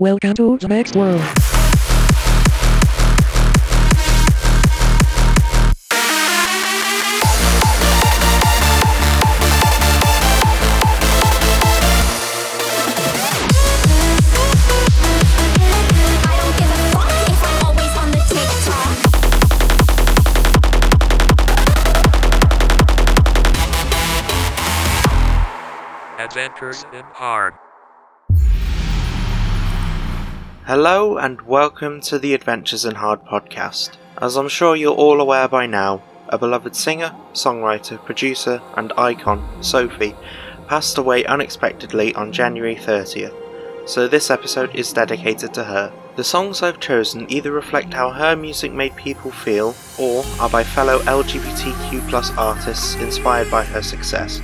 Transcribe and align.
Welcome 0.00 0.34
to 0.34 0.56
the 0.58 0.68
next 0.68 0.94
world. 0.94 1.20
I 1.20 1.24
don't 16.38 16.54
give 16.56 16.70
a 16.70 16.78
fuck 16.94 17.10
if 17.26 17.42
I'm 17.42 17.58
always 17.66 17.94
on 17.98 18.08
the 18.12 18.22
TikTok. 18.30 18.94
Adventures 26.20 26.86
in 26.92 27.02
Hard. 27.14 27.54
Hello 30.68 31.16
and 31.16 31.40
welcome 31.40 32.02
to 32.02 32.18
the 32.18 32.34
Adventures 32.34 32.84
in 32.84 32.96
Hard 32.96 33.24
podcast. 33.24 33.96
As 34.20 34.36
I'm 34.36 34.50
sure 34.50 34.76
you're 34.76 34.94
all 34.94 35.18
aware 35.18 35.48
by 35.48 35.64
now, 35.64 36.02
a 36.28 36.36
beloved 36.36 36.76
singer, 36.76 37.10
songwriter, 37.32 38.04
producer, 38.04 38.60
and 38.76 38.92
icon, 38.98 39.62
Sophie, 39.62 40.14
passed 40.66 40.98
away 40.98 41.24
unexpectedly 41.24 42.14
on 42.14 42.32
January 42.32 42.76
30th, 42.76 43.32
so 43.88 44.06
this 44.06 44.30
episode 44.30 44.74
is 44.74 44.92
dedicated 44.92 45.54
to 45.54 45.64
her. 45.64 45.90
The 46.16 46.24
songs 46.24 46.62
I've 46.62 46.80
chosen 46.80 47.32
either 47.32 47.50
reflect 47.50 47.94
how 47.94 48.10
her 48.10 48.36
music 48.36 48.70
made 48.70 48.94
people 48.94 49.30
feel, 49.30 49.74
or 49.98 50.22
are 50.38 50.50
by 50.50 50.64
fellow 50.64 50.98
LGBTQ 50.98 52.36
artists 52.36 52.94
inspired 52.96 53.50
by 53.50 53.64
her 53.64 53.80
success. 53.80 54.42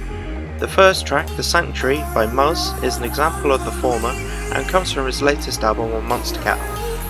The 0.59 0.69
first 0.69 1.05
track, 1.05 1.27
The 1.37 1.43
Sanctuary 1.43 1.99
by 2.15 2.27
Muzz, 2.27 2.83
is 2.85 2.97
an 2.97 3.03
example 3.05 3.51
of 3.51 3.65
the 3.65 3.73
former 3.73 4.11
and 4.55 4.69
comes 4.69 4.93
from 4.93 5.05
his 5.05 5.21
latest 5.21 5.65
album 5.65 5.93
on 5.93 6.07
Monstercat, 6.07 6.59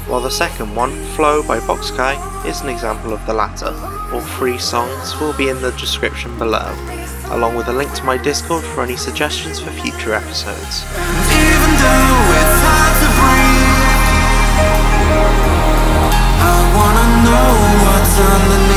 while 0.08 0.22
the 0.22 0.30
second 0.30 0.74
one, 0.74 0.90
Flow 1.14 1.42
by 1.42 1.58
voxkai, 1.60 2.16
is 2.46 2.62
an 2.62 2.70
example 2.70 3.12
of 3.12 3.24
the 3.26 3.34
latter. 3.34 3.68
All 4.12 4.22
three 4.38 4.56
songs 4.58 5.20
will 5.20 5.34
be 5.34 5.50
in 5.50 5.60
the 5.60 5.72
description 5.72 6.36
below, 6.38 6.74
along 7.30 7.54
with 7.54 7.68
a 7.68 7.72
link 7.72 7.92
to 7.94 8.04
my 8.04 8.16
Discord 8.16 8.64
for 8.64 8.82
any 8.82 8.96
suggestions 8.96 9.60
for 9.60 9.70
future 9.72 10.14
episodes. 10.14 10.84
I 16.40 16.54
wanna 16.74 17.06
know 17.24 17.52
what's 17.84 18.18
underneath. 18.18 18.73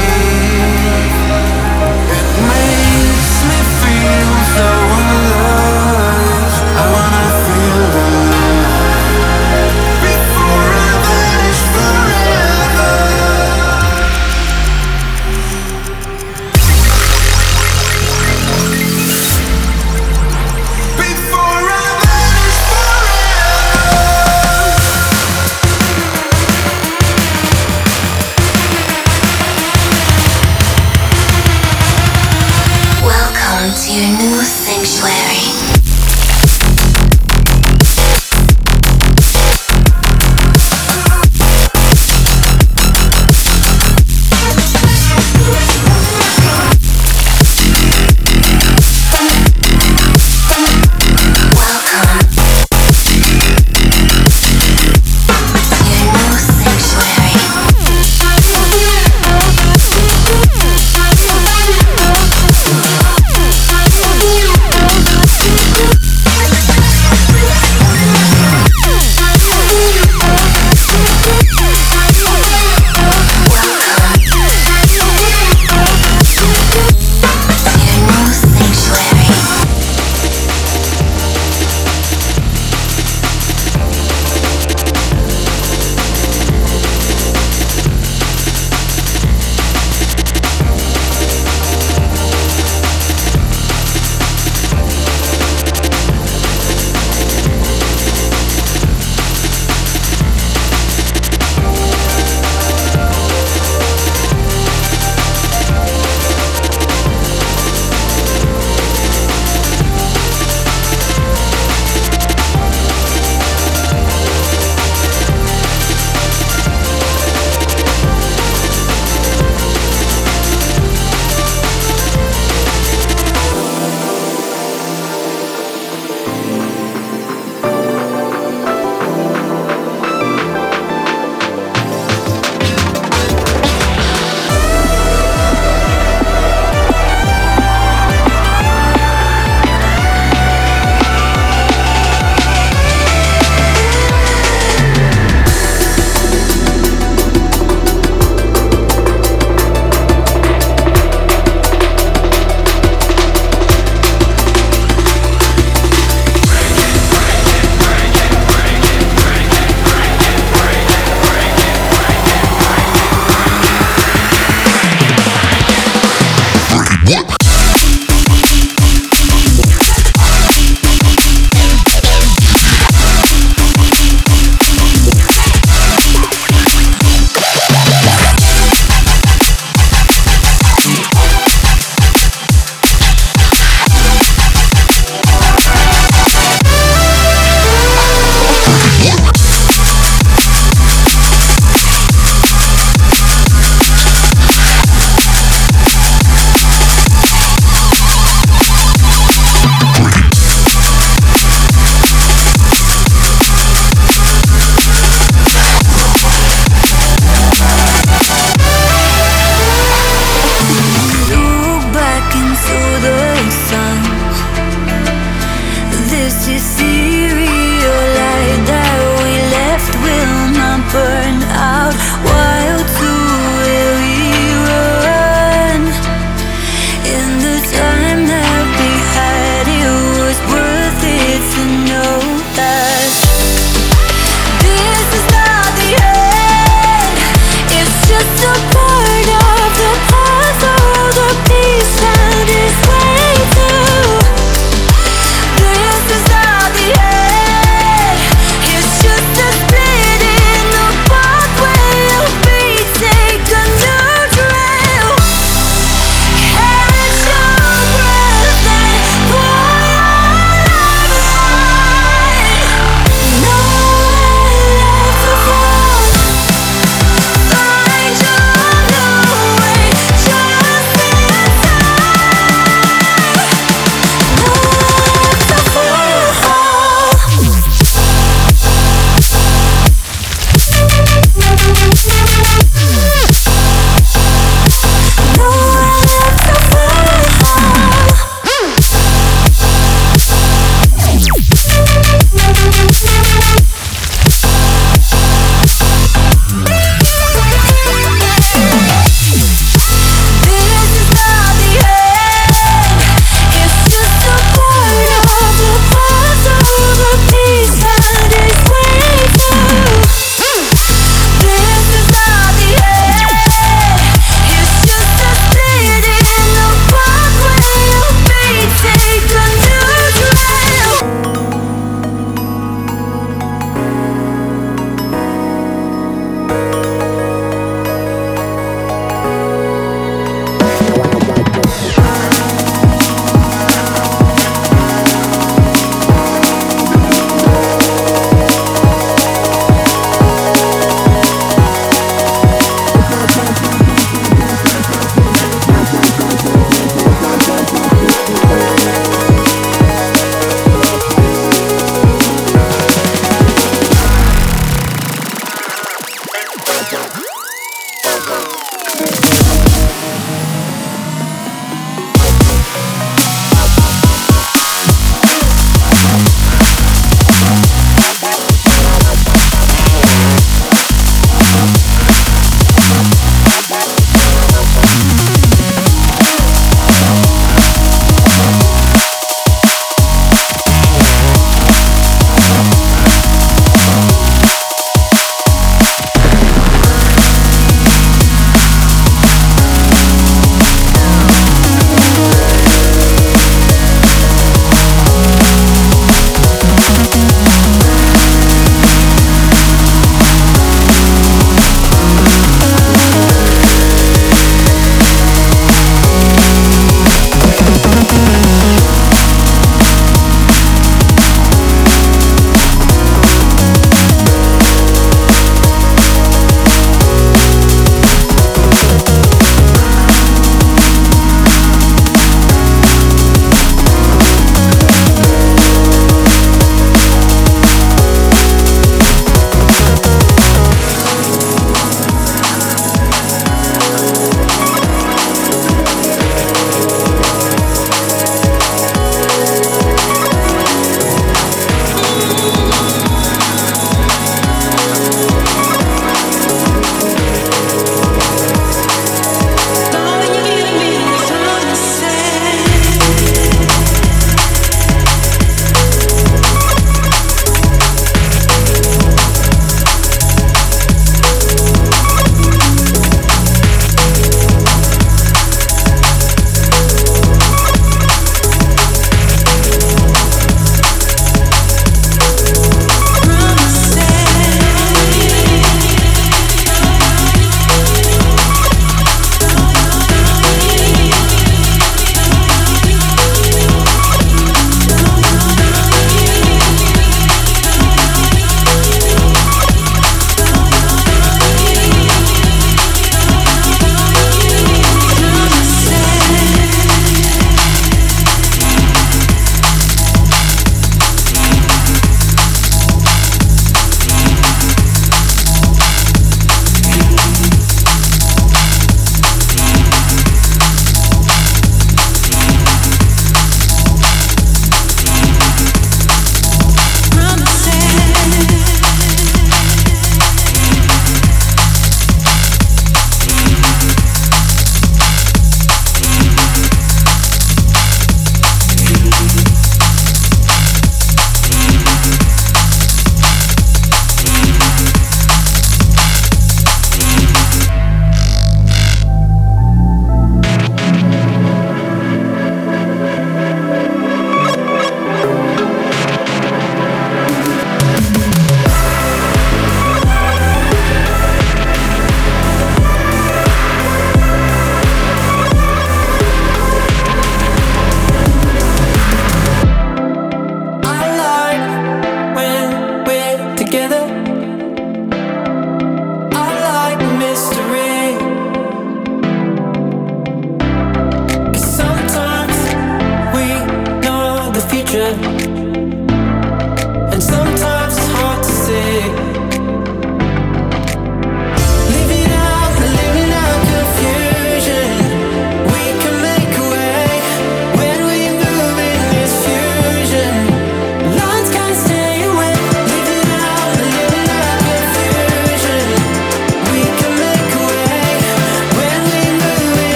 your 33.97 34.05
new 34.05 34.43
sanctuary. 34.43 35.56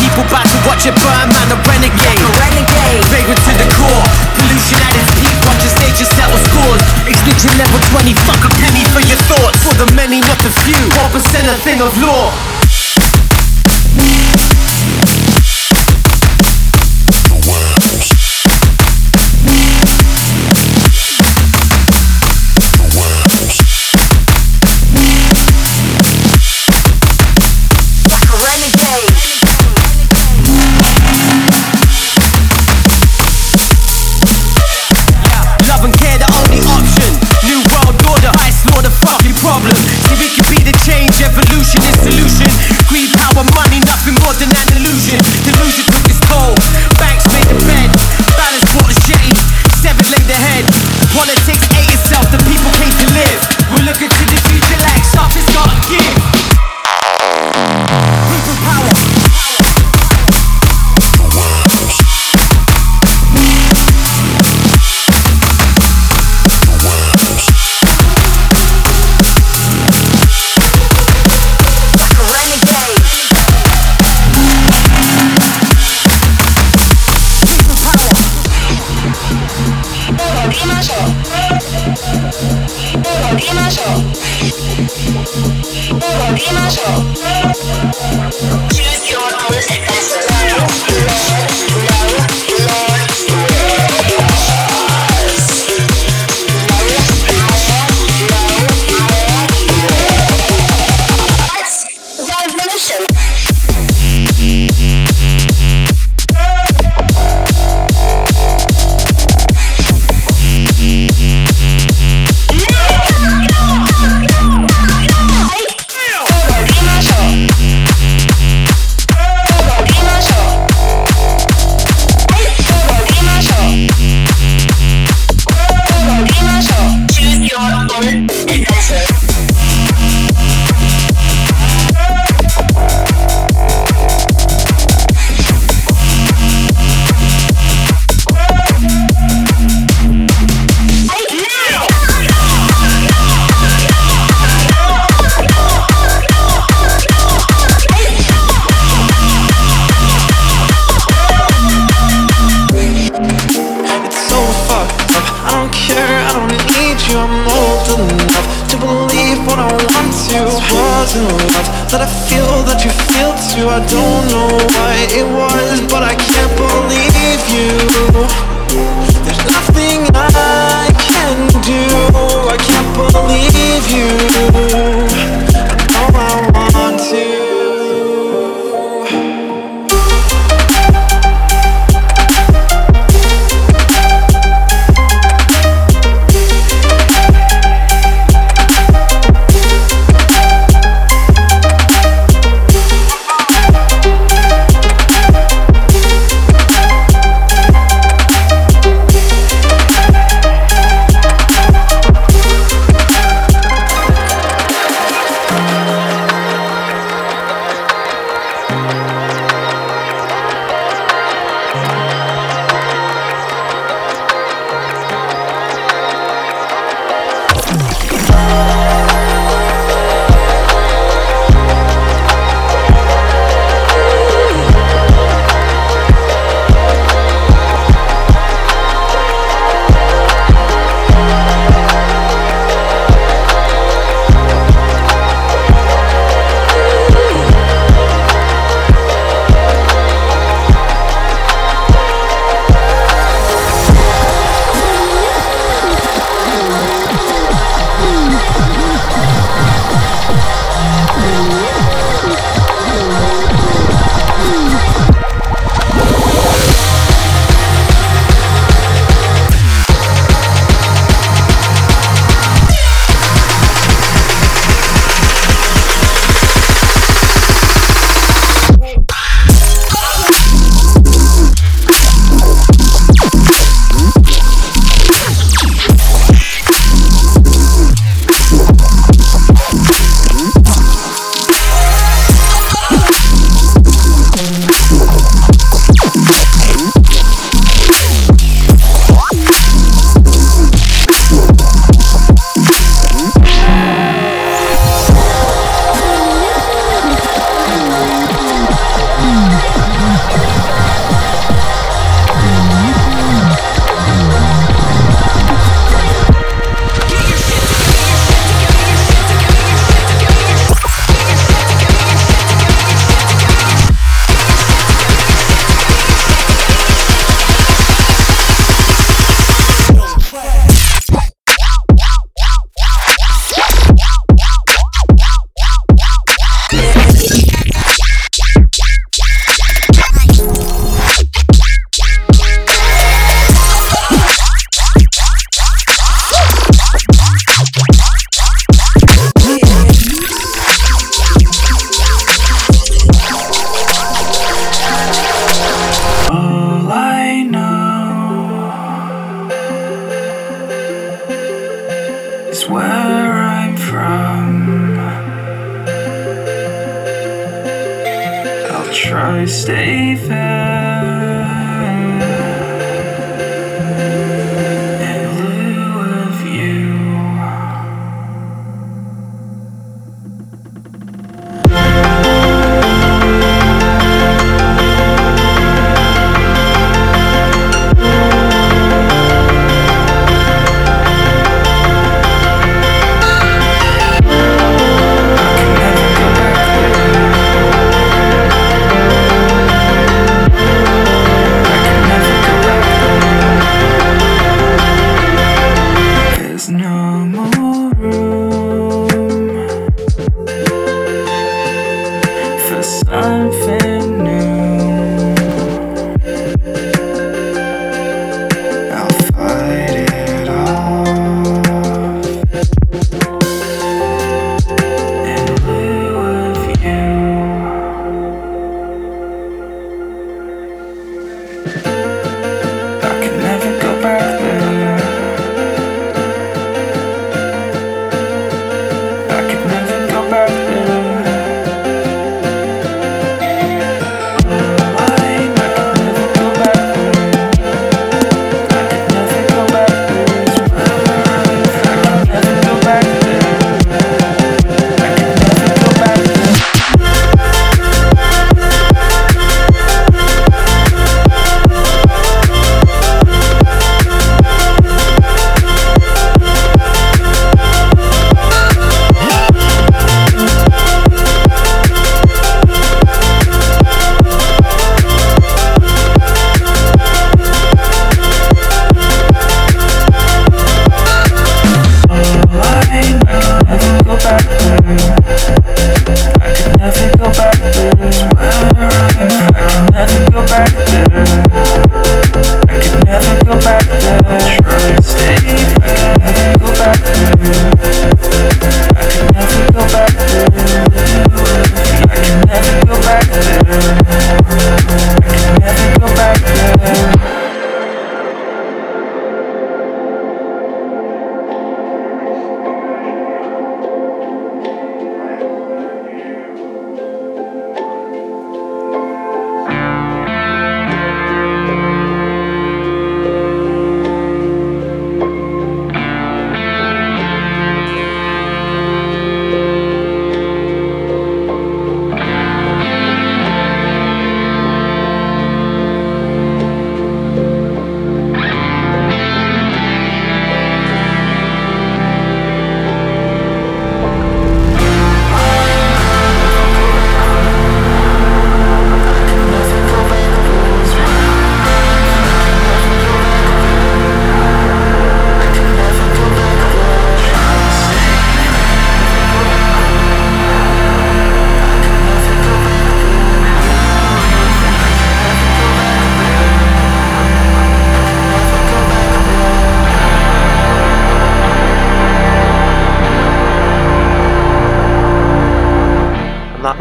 people 0.00 0.24
about 0.28 0.44
to 0.44 0.58
watch 0.68 0.84
it 0.84 0.96
burn, 1.00 1.28
man, 1.32 1.48
a 1.52 1.58
renegade. 1.64 2.20
I'm 2.20 2.28
a 2.28 2.32
renegade. 2.36 3.02
Favorite 3.08 3.40
to 3.40 3.52
the 3.56 3.68
core, 3.76 4.04
pollution 4.36 4.80
at 4.80 4.92
its 4.96 5.12
peak, 5.20 5.36
bunch 5.44 5.62
of 5.64 5.72
stages 5.72 6.08
settle 6.12 6.40
scores. 6.52 6.82
Ignition 7.08 7.52
level 7.56 7.80
20, 7.92 8.12
fuck 8.28 8.42
a 8.44 8.50
penny 8.60 8.84
for 8.92 9.00
your 9.04 9.20
thoughts. 9.30 9.58
For 9.64 9.74
the 9.80 9.88
many, 9.96 10.20
not 10.20 10.38
the 10.44 10.52
few, 10.64 10.76
4% 10.76 11.48
a 11.48 11.56
thing 11.64 11.80
of 11.80 11.92
law. 12.00 12.32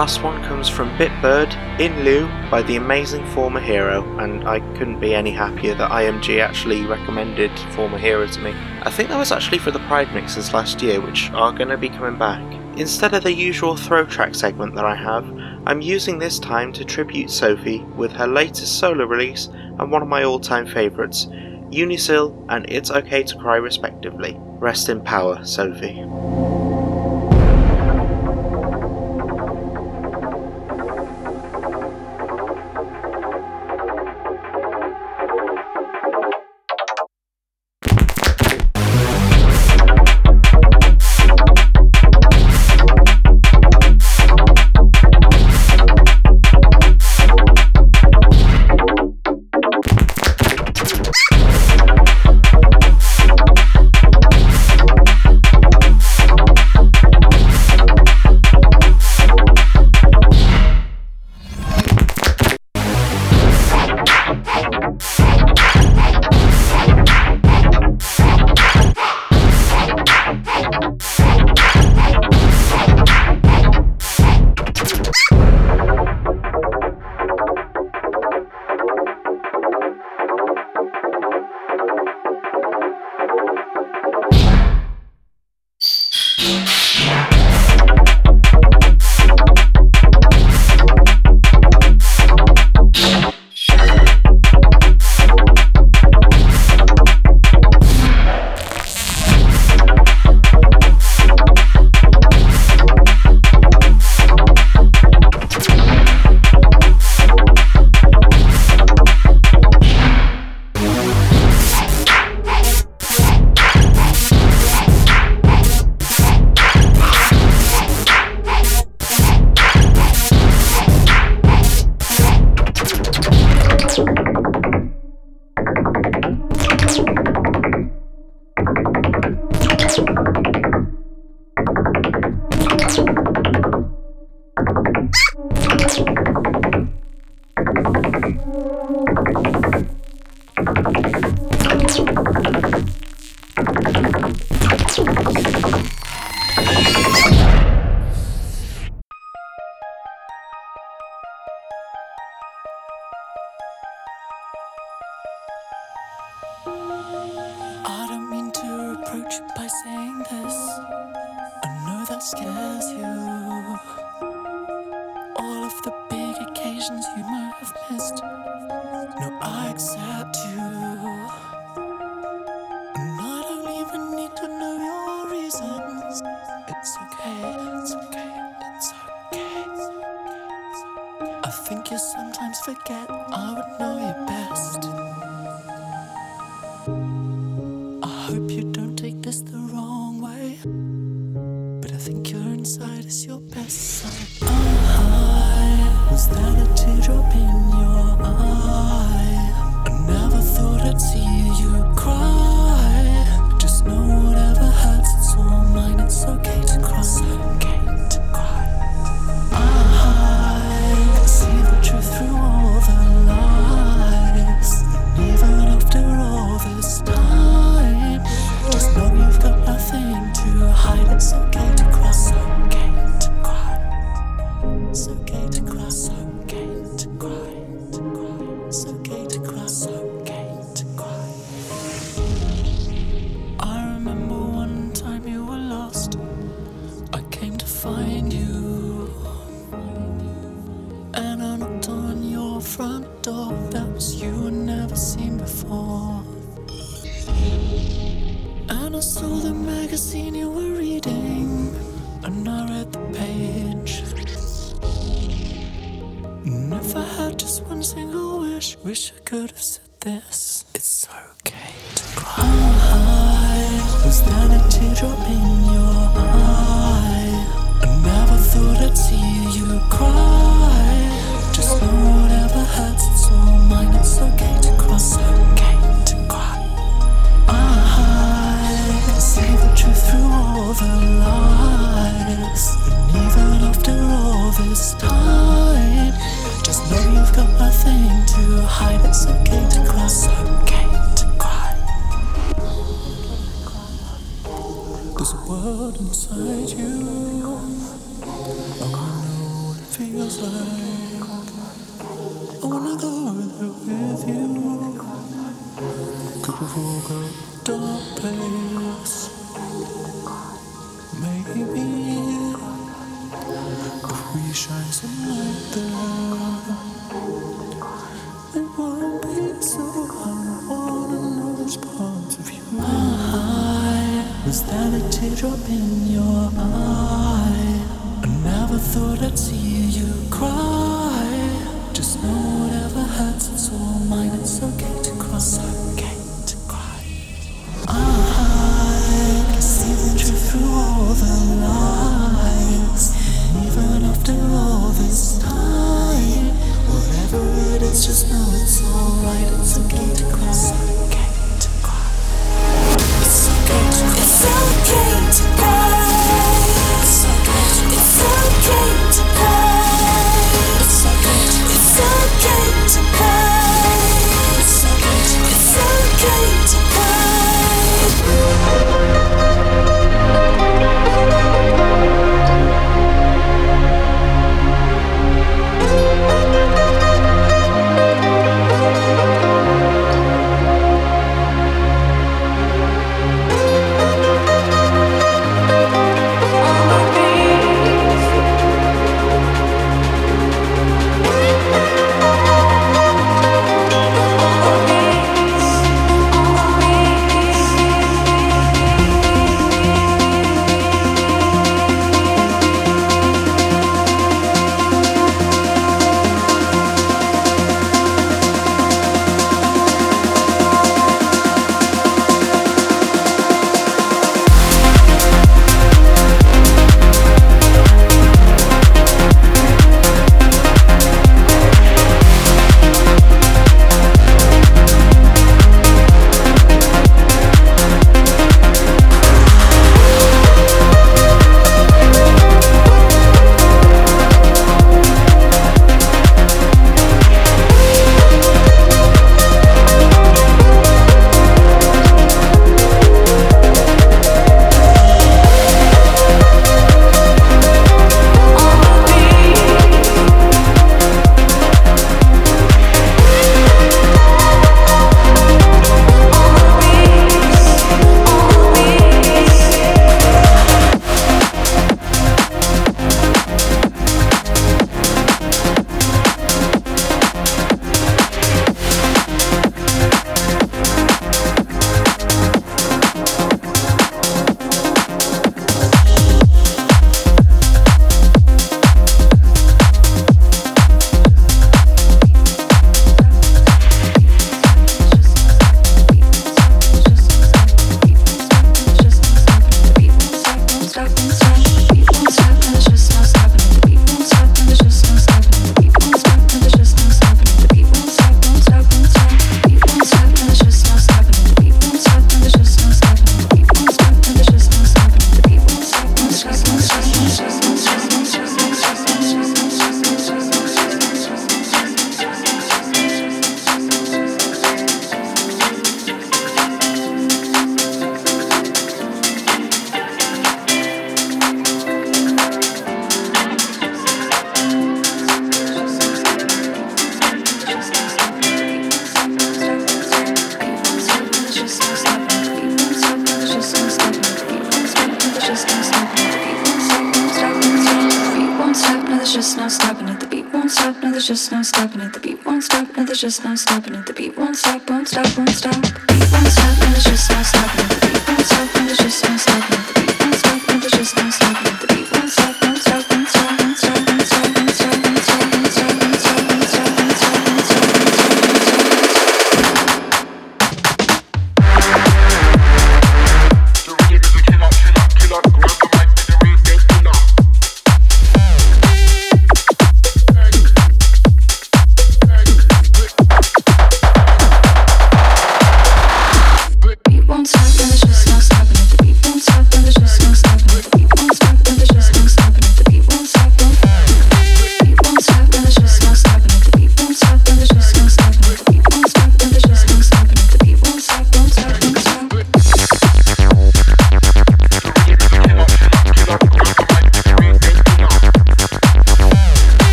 Last 0.00 0.22
one 0.22 0.42
comes 0.44 0.66
from 0.66 0.88
Bitbird 0.96 1.54
in 1.78 2.04
Lieu 2.04 2.26
by 2.50 2.62
the 2.62 2.76
amazing 2.76 3.22
Former 3.32 3.60
Hero, 3.60 4.02
and 4.18 4.48
I 4.48 4.60
couldn't 4.78 4.98
be 4.98 5.14
any 5.14 5.30
happier 5.30 5.74
that 5.74 5.90
IMG 5.90 6.40
actually 6.40 6.86
recommended 6.86 7.50
Former 7.74 7.98
Hero 7.98 8.26
to 8.26 8.40
me. 8.40 8.54
I 8.80 8.90
think 8.90 9.10
that 9.10 9.18
was 9.18 9.30
actually 9.30 9.58
for 9.58 9.72
the 9.72 9.78
Pride 9.80 10.10
mixes 10.14 10.54
last 10.54 10.80
year, 10.80 11.02
which 11.02 11.30
are 11.32 11.52
going 11.52 11.68
to 11.68 11.76
be 11.76 11.90
coming 11.90 12.18
back. 12.18 12.40
Instead 12.78 13.12
of 13.12 13.24
the 13.24 13.34
usual 13.34 13.76
throw 13.76 14.06
track 14.06 14.34
segment 14.34 14.74
that 14.74 14.86
I 14.86 14.94
have, 14.96 15.28
I'm 15.66 15.82
using 15.82 16.18
this 16.18 16.38
time 16.38 16.72
to 16.72 16.84
tribute 16.86 17.30
Sophie 17.30 17.80
with 17.94 18.12
her 18.12 18.26
latest 18.26 18.78
solo 18.78 19.04
release 19.04 19.48
and 19.78 19.92
one 19.92 20.00
of 20.00 20.08
my 20.08 20.24
all 20.24 20.40
time 20.40 20.66
favourites, 20.66 21.26
Unisil 21.26 22.34
and 22.48 22.64
It's 22.70 22.90
Okay 22.90 23.22
to 23.22 23.36
Cry 23.36 23.56
respectively. 23.56 24.34
Rest 24.38 24.88
in 24.88 25.02
power, 25.02 25.44
Sophie. 25.44 26.49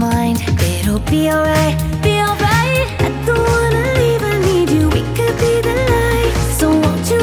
mind. 0.00 0.40
It'll 0.78 0.98
be 1.10 1.30
alright, 1.30 1.76
be 2.02 2.14
alright. 2.26 2.88
I 3.06 3.08
don't 3.26 3.44
wanna 3.52 3.84
leave, 4.00 4.22
I 4.22 4.38
need 4.48 4.70
you. 4.70 4.88
We 4.88 5.02
could 5.16 5.36
be 5.44 5.54
the 5.68 5.76
light. 5.92 6.34
So 6.58 6.70
won't 6.70 7.10
you 7.10 7.18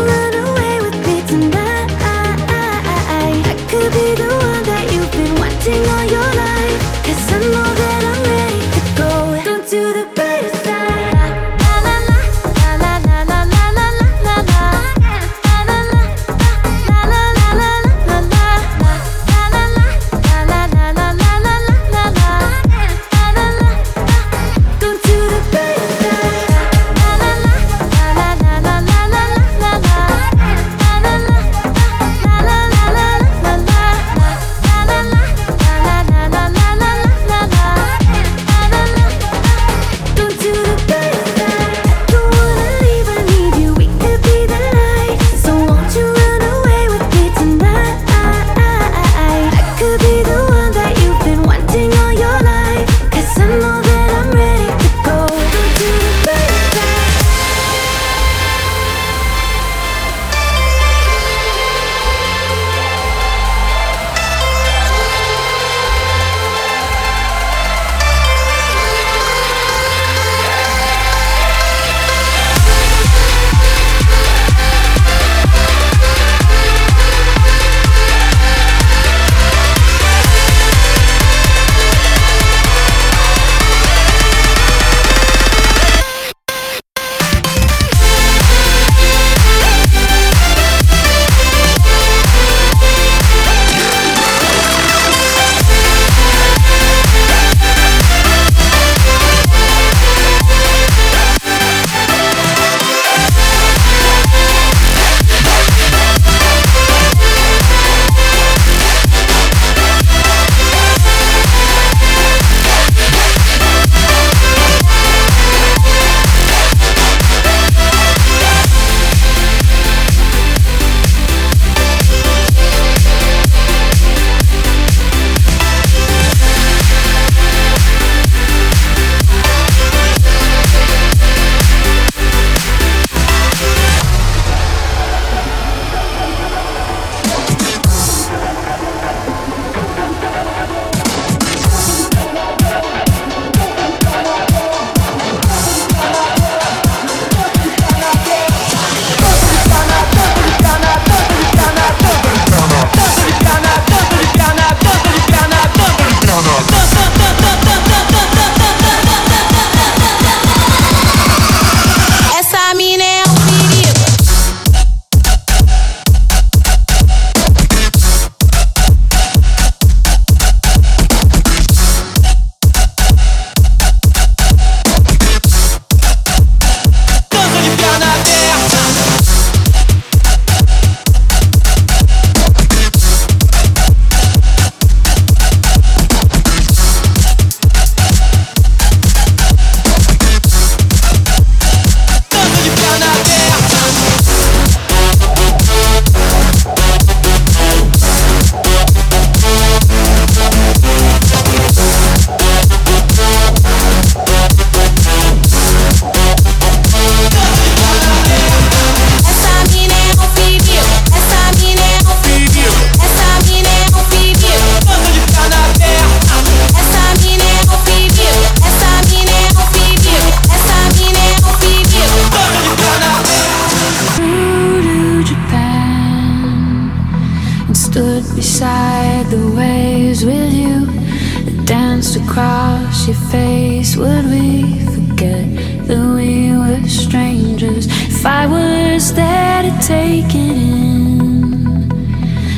your 233.08 233.16
face, 233.16 233.95
would 233.95 234.26
we 234.26 234.80
forget 234.86 235.45
that 235.88 236.14
we 236.16 236.51
were 236.51 236.86
strangers? 236.89 237.88
If 237.88 238.26
I 238.26 238.45
was 238.45 239.14
there 239.14 239.62
to 239.64 239.88
take 239.88 240.36
it 240.36 240.36
in 240.36 241.89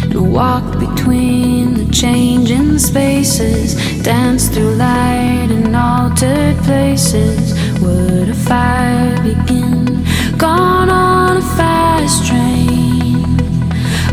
and 0.04 0.34
walk 0.34 0.80
between 0.80 1.76
the 1.76 1.91
changing 1.93 2.80
spaces, 2.80 3.76
dance 4.02 4.50
through 4.50 4.74
light 4.74 5.50
and 5.52 5.76
altered 5.76 6.58
places, 6.64 7.54
would 7.80 8.30
a 8.30 8.34
fire 8.34 9.22
begin? 9.22 10.04
Gone 10.39 10.89
on 10.89 11.38
a 11.38 11.41
fast 11.58 12.26
train, 12.26 13.24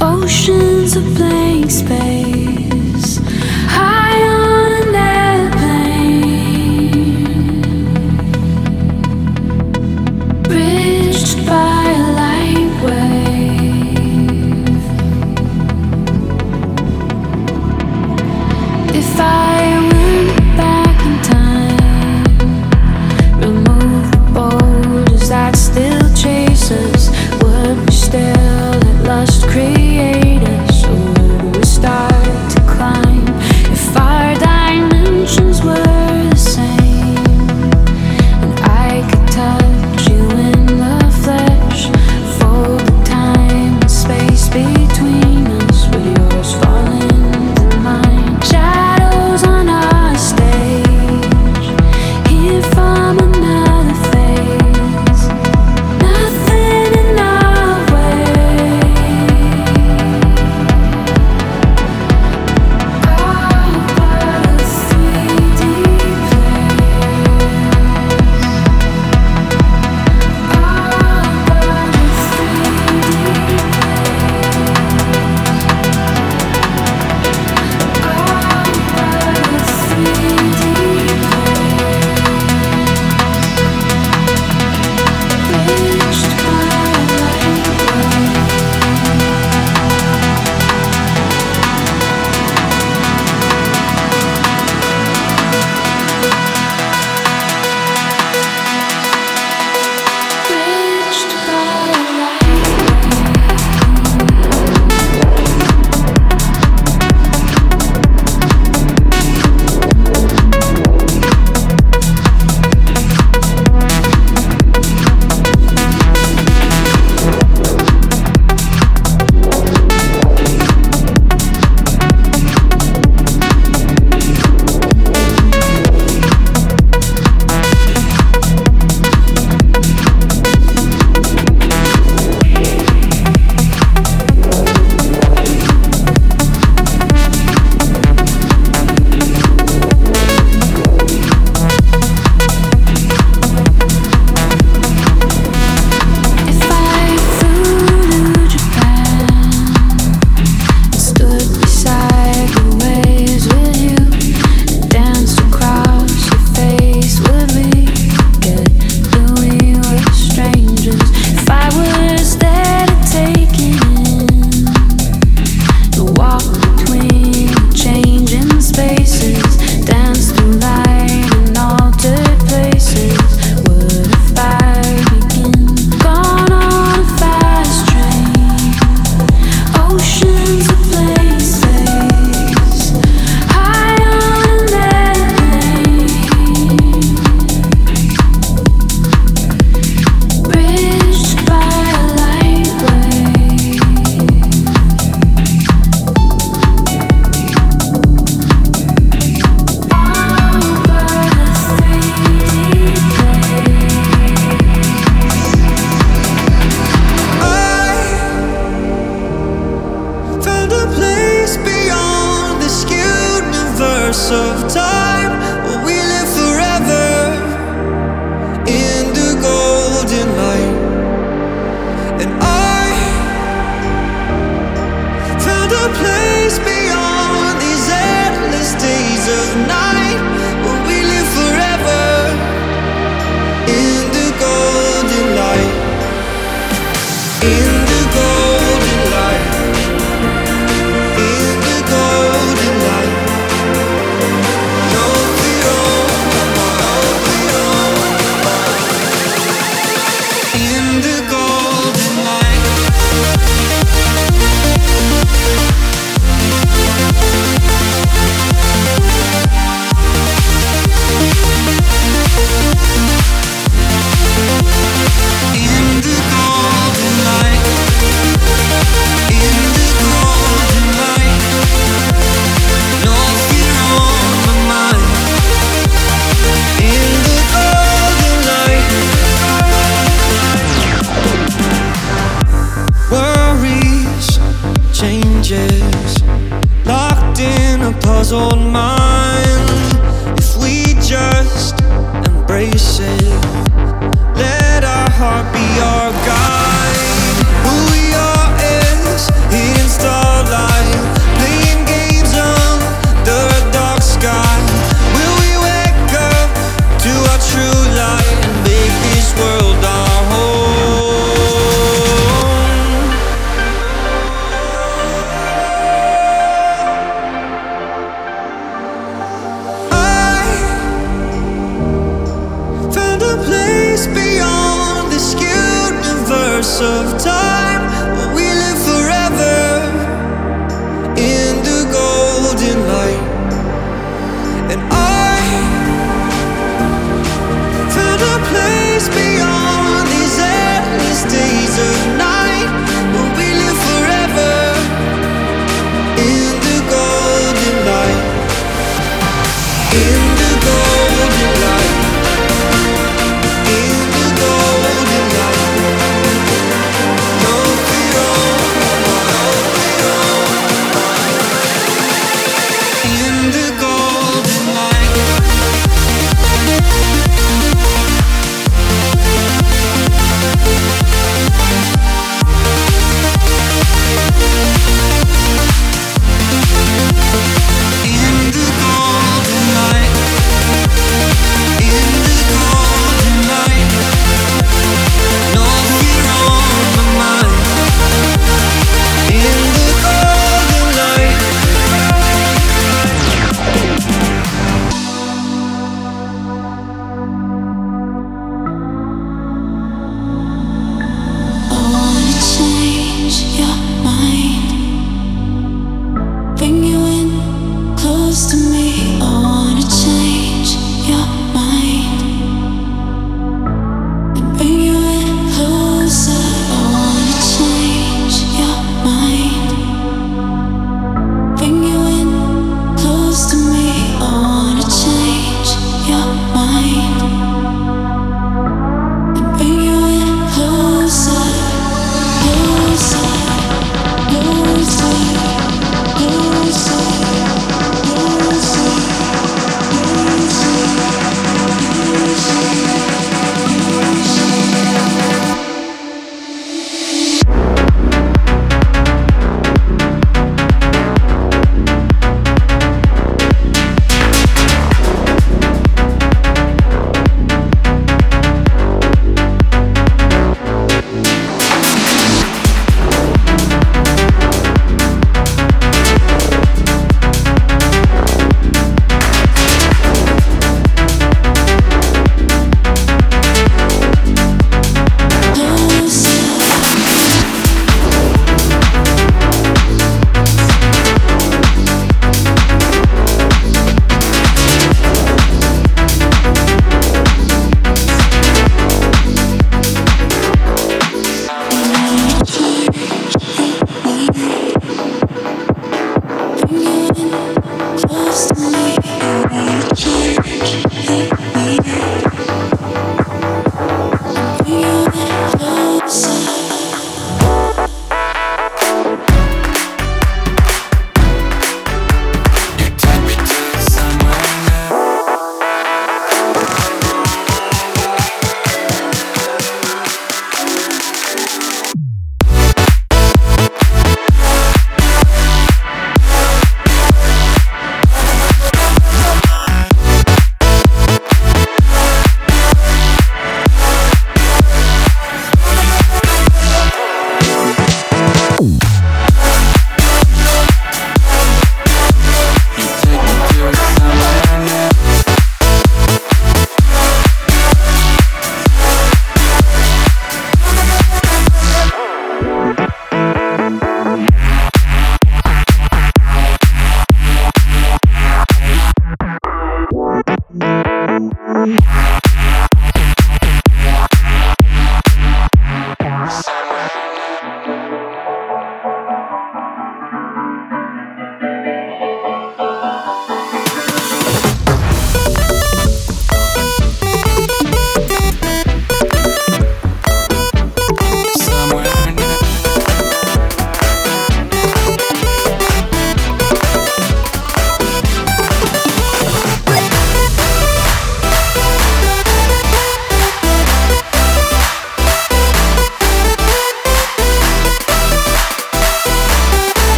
oceans 0.00 0.94
of 0.94 1.04
blank 1.16 1.72
space. 1.72 3.18
High 3.66 4.29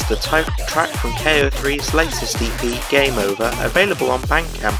was 0.00 0.08
the 0.08 0.16
title 0.16 0.52
track 0.66 0.88
from 0.90 1.10
KO3's 1.12 1.94
latest 1.94 2.36
EP, 2.40 2.90
Game 2.90 3.18
Over, 3.18 3.50
available 3.58 4.10
on 4.10 4.20
Bandcamp. 4.22 4.78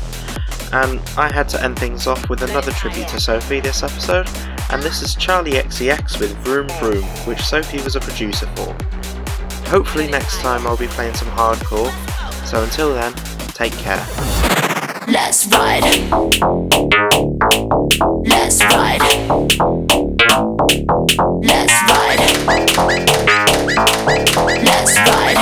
And 0.72 1.00
I 1.18 1.32
had 1.32 1.48
to 1.50 1.62
end 1.62 1.78
things 1.78 2.06
off 2.06 2.28
with 2.28 2.42
another 2.42 2.70
tribute 2.72 3.08
to 3.08 3.20
Sophie 3.20 3.60
this 3.60 3.82
episode, 3.82 4.28
and 4.70 4.82
this 4.82 5.02
is 5.02 5.16
Charli 5.16 5.54
XCX 5.54 6.20
with 6.20 6.36
Vroom 6.38 6.68
Vroom, 6.80 7.02
which 7.26 7.40
Sophie 7.40 7.82
was 7.82 7.96
a 7.96 8.00
producer 8.00 8.46
for. 8.54 8.72
Hopefully, 9.68 10.08
next 10.08 10.38
time 10.40 10.66
I'll 10.66 10.76
be 10.76 10.86
playing 10.88 11.14
some 11.14 11.28
hardcore, 11.28 11.90
so 12.46 12.62
until 12.62 12.94
then, 12.94 13.12
take 13.48 13.72
care. 13.72 14.04
Let's 15.08 15.46
ride. 15.48 15.82
Let's 18.26 18.62
ride. 18.62 19.00
Let's 21.42 21.72
ride. 21.88 22.10
Let's 24.80 24.96
ride. 24.96 25.36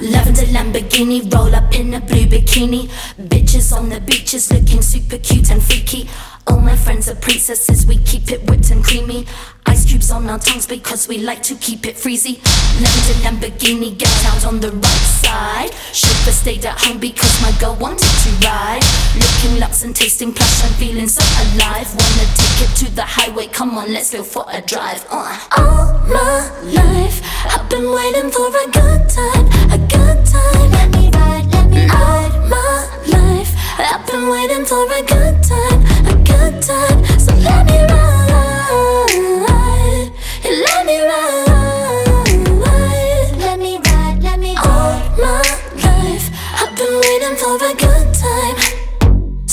Lavender 0.00 0.46
Lamborghini, 0.52 1.32
roll 1.34 1.52
up 1.52 1.74
in 1.74 1.94
a 1.94 2.00
blue 2.00 2.26
bikini. 2.26 2.88
Bitches 3.20 3.76
on 3.76 3.88
the 3.88 4.00
beaches 4.00 4.52
looking 4.52 4.80
super 4.80 5.18
cute 5.18 5.50
and 5.50 5.60
freaky. 5.60 6.08
All 6.46 6.60
my 6.60 6.76
friends 6.76 7.08
are 7.08 7.16
princesses, 7.16 7.86
we 7.86 7.98
keep 7.98 8.30
it 8.30 8.48
whipped 8.48 8.70
and 8.70 8.84
creamy. 8.84 9.26
Ice 9.70 9.84
cubes 9.86 10.10
on 10.10 10.28
our 10.28 10.38
tongues 10.38 10.66
because 10.66 11.06
we 11.06 11.18
like 11.18 11.42
to 11.44 11.54
keep 11.54 11.86
it 11.86 11.94
freezy. 11.94 12.42
Lavender 12.82 13.16
Lamborghini, 13.22 13.96
get 13.96 14.10
out 14.26 14.44
on 14.44 14.58
the 14.58 14.72
right 14.72 15.06
side. 15.22 15.70
Chauffeur 15.92 16.32
stayed 16.32 16.64
at 16.66 16.76
home 16.76 16.98
because 16.98 17.40
my 17.40 17.52
girl 17.60 17.76
wanted 17.76 18.10
to 18.24 18.30
ride. 18.44 18.82
Looking 19.14 19.60
luxe 19.60 19.84
and 19.84 19.94
tasting 19.94 20.32
plush, 20.32 20.64
I'm 20.64 20.72
feeling 20.72 21.06
so 21.06 21.22
alive. 21.44 21.86
Wanna 21.86 22.26
take 22.34 22.58
it 22.66 22.72
to 22.82 22.86
the 22.96 23.02
highway, 23.02 23.46
come 23.46 23.78
on, 23.78 23.92
let's 23.92 24.10
go 24.10 24.24
for 24.24 24.44
a 24.48 24.60
drive. 24.60 25.06
Uh. 25.08 25.38
All 25.56 25.86
my 26.08 26.50
life, 26.78 27.22
I've 27.46 27.68
been 27.70 27.88
waiting 27.94 28.30
for 28.32 28.48
a 28.48 28.66
good 28.78 29.02
time, 29.08 29.46
a 29.70 29.78
good 29.86 30.18
time. 30.26 30.70
Let 30.72 30.90
me 30.96 31.10
ride, 31.14 31.46
let 31.54 31.70
me 31.70 31.86
ride. 31.86 32.32
All 32.34 32.48
my 32.48 32.88
life, 33.06 33.52
I've 33.78 34.04
been 34.04 34.28
waiting 34.34 34.64
for 34.64 34.82
a 34.82 35.02
good 35.14 35.36
time, 35.44 35.80
a 36.10 36.14
good 36.26 36.60
time. 36.60 36.98
So 37.20 37.32
let 37.36 37.66
me 37.66 37.78
ride, 37.84 37.99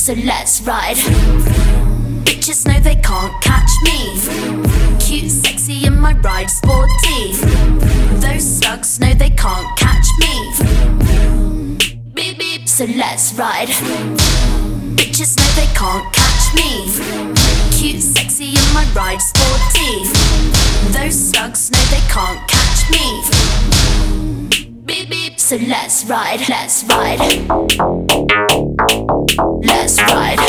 So 0.07 0.13
let's 0.23 0.61
ride. 0.61 0.95
Bitches 2.23 2.65
know 2.65 2.79
they 2.79 2.95
can't 2.95 3.33
catch 3.43 3.69
me. 3.83 4.17
Cute, 5.01 5.29
sexy 5.29 5.85
in 5.85 5.99
my 5.99 6.13
ride, 6.19 6.49
sporty. 6.49 7.33
Those 8.21 8.59
slugs 8.59 9.01
know 9.01 9.13
they 9.13 9.31
can't 9.31 9.67
catch 9.77 10.07
me. 10.17 10.53
Beep 12.13 12.39
beep. 12.39 12.69
So 12.69 12.85
let's 12.85 13.33
ride. 13.33 13.67
Bitches 14.95 15.35
know 15.35 15.51
they 15.59 15.67
can't 15.75 16.13
catch 16.13 16.53
me. 16.55 16.87
Cute, 17.77 18.01
sexy 18.01 18.51
in 18.51 18.73
my 18.73 18.85
ride, 18.95 19.21
sporty. 19.21 20.05
Those 20.97 21.31
slugs 21.31 21.69
know 21.69 21.83
they 21.91 21.99
can't 22.07 22.47
catch 22.47 22.89
me. 22.89 23.23
Beep 24.85 25.09
beep. 25.09 25.37
So 25.37 25.57
let's 25.57 26.05
ride, 26.05 26.47
let's 26.47 26.85
ride. 26.85 28.66
Let's 29.36 29.99
ride. 30.03 30.39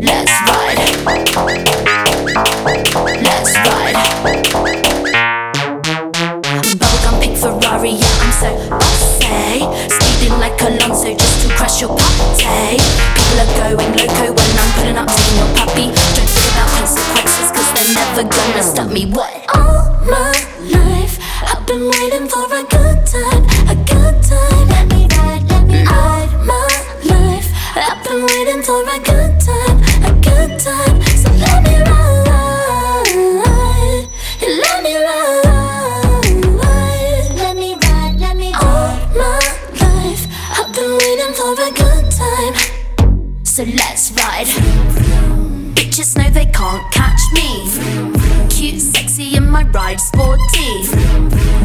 Let's 0.00 0.32
ride. 0.48 0.78
Let's 3.20 3.52
ride. 3.66 3.96
Bubblegum 6.78 7.16
pink 7.20 7.36
Ferrari, 7.36 8.00
I'm 8.00 8.32
so 8.32 8.48
bossy. 8.70 9.60
Speeding 9.92 10.38
like 10.40 10.60
Alonso 10.62 11.12
just 11.14 11.46
to 11.46 11.54
crash 11.54 11.80
your 11.82 11.90
party. 11.90 12.80
People 13.14 13.40
are 13.44 13.52
going 13.76 13.92
loco 13.92 14.32
when 14.32 14.50
I'm 14.56 14.70
pulling 14.72 14.96
up 14.96 15.08
taking 15.08 15.36
your 15.36 15.50
puppy. 15.54 15.86
Don't 16.16 16.30
think 16.32 16.48
about 16.56 16.68
consequences, 16.80 17.50
cause 17.52 17.68
they're 17.74 17.92
never 17.94 18.22
gonna 18.24 18.62
stop 18.62 18.90
me. 18.90 19.04
What? 19.04 19.32
All 19.54 19.92
my 20.08 20.47
can't 46.78 46.92
catch 46.92 47.32
me. 47.32 48.48
Cute, 48.48 48.80
sexy 48.80 49.36
in 49.36 49.50
my 49.50 49.64
ride, 49.64 50.00
sporty. 50.00 50.82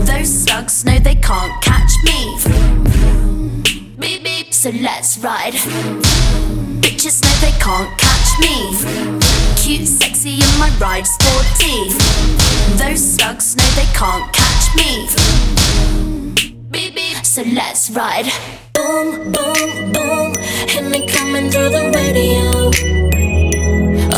Those 0.06 0.44
slugs 0.44 0.86
know 0.86 0.98
they 1.00 1.16
can't 1.16 1.62
catch 1.62 1.92
me. 2.04 2.38
Beep 4.00 4.24
beep. 4.24 4.54
So 4.54 4.70
let's 4.82 5.18
ride. 5.20 5.54
Bitches 6.82 7.22
know 7.24 7.36
they 7.42 7.56
can't 7.60 7.98
catch 7.98 8.40
me. 8.40 8.78
Cute, 9.62 9.88
sexy 9.88 10.36
in 10.36 10.60
my 10.60 10.70
ride, 10.80 11.06
sporty. 11.06 11.94
Those 12.78 13.16
slugs 13.16 13.56
know 13.56 13.70
they 13.76 13.88
can't 13.94 14.32
catch 14.34 14.76
me. 14.76 15.10
Beep 16.72 16.96
beep. 16.96 17.26
So 17.26 17.44
let's 17.44 17.90
ride. 17.92 18.32
Boom, 18.74 19.32
boom, 19.32 19.92
boom. 19.92 20.36
Hit 20.68 20.86
me 20.86 21.06
coming 21.08 21.50
through 21.52 21.70
the 21.70 21.92
radio. 21.94 23.23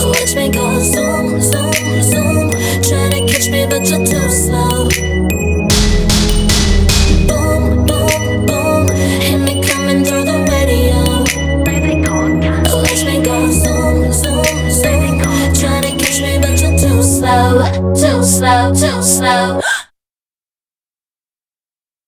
Let 0.04 0.36
me 0.36 0.50
go 0.50 0.80
zoom, 0.80 1.40
zoom, 1.40 1.72
zoom. 2.04 2.52
Try 2.84 3.10
to 3.12 3.26
catch 3.32 3.50
me, 3.50 3.66
but 3.66 3.88
you're 3.88 4.06
too 4.06 4.30
slow. 4.30 4.90
Boom, 7.28 7.86
boom, 7.86 8.46
boom. 8.46 8.86
Me 9.46 9.64
coming 9.64 10.04
through 10.04 10.26
the 10.26 10.46
radio. 10.52 11.24
Watch 12.76 13.06
me 13.06 13.22
go 13.24 13.50
zoom, 13.50 14.12
zoom, 14.12 14.70
zoom. 14.70 15.20
Try 15.54 15.82
to 15.82 15.92
catch 15.98 16.20
me, 16.22 16.40
but 16.40 16.60
you're 16.60 16.78
too 16.78 17.02
slow, 17.02 17.64
too 17.94 18.24
slow, 18.24 18.74
too 18.74 19.02
slow. 19.02 19.65